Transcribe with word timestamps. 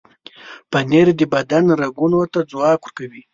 پنېر 0.71 1.07
د 1.19 1.21
بدن 1.33 1.65
رګونو 1.81 2.19
ته 2.33 2.39
ځواک 2.51 2.79
ورکوي. 2.83 3.21